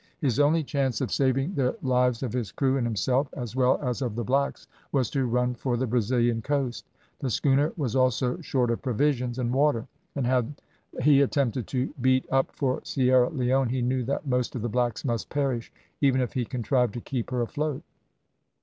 His 0.19 0.39
only 0.39 0.63
chance 0.63 0.99
of 0.99 1.11
saving 1.11 1.53
the 1.53 1.77
lives 1.83 2.23
of 2.23 2.33
his 2.33 2.51
crew, 2.51 2.75
and 2.75 2.87
himself, 2.87 3.27
as 3.33 3.55
well 3.55 3.79
as 3.83 4.01
of 4.01 4.15
the 4.15 4.23
blacks, 4.23 4.65
was 4.91 5.11
to 5.11 5.27
run 5.27 5.53
for 5.53 5.77
the 5.77 5.85
Brazilian 5.85 6.41
coast. 6.41 6.87
The 7.19 7.29
schooner 7.29 7.71
was 7.77 7.95
also 7.95 8.41
short 8.41 8.71
of 8.71 8.81
provisions 8.81 9.37
and 9.37 9.53
water, 9.53 9.85
and 10.15 10.25
had 10.25 10.59
he 11.03 11.21
attempted 11.21 11.67
to 11.67 11.93
beat 12.01 12.25
up 12.31 12.49
for 12.55 12.81
Sierra 12.83 13.29
Leone, 13.29 13.69
he 13.69 13.83
knew 13.83 14.03
that 14.05 14.25
most 14.25 14.55
of 14.55 14.63
the 14.63 14.69
blacks 14.69 15.05
must 15.05 15.29
perish, 15.29 15.71
even 16.01 16.19
if 16.19 16.33
he 16.33 16.45
contrived 16.45 16.95
to 16.95 16.99
keep 16.99 17.29
her 17.29 17.43
afloat. 17.43 17.83